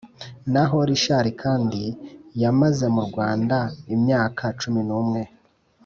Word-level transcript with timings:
Naho 0.51 0.77
Rishali 0.89 1.31
Kandt 1.41 1.73
yamaze 2.43 2.85
mu 2.95 3.01
Rwanda 3.07 3.57
imyaka 3.95 4.43
cumi 4.61 4.81
n’umwe 4.87 5.21